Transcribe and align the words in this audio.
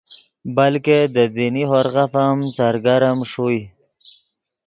بلکہ 0.55 0.97
دے 1.13 1.25
دینی 1.35 1.63
ہورغف 1.69 2.11
ام 2.23 2.39
سرگرم 2.55 3.19
ݰوئے 3.31 3.61